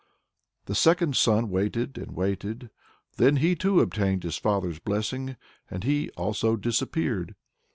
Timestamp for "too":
3.53-3.81